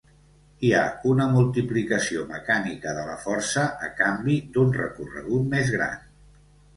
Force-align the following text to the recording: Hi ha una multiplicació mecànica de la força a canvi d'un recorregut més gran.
Hi 0.67 0.69
ha 0.75 0.83
una 1.09 1.25
multiplicació 1.33 2.23
mecànica 2.31 2.93
de 2.99 3.03
la 3.09 3.17
força 3.25 3.65
a 3.89 3.91
canvi 3.99 4.39
d'un 4.57 4.73
recorregut 4.79 5.45
més 5.53 5.71
gran. 5.77 6.01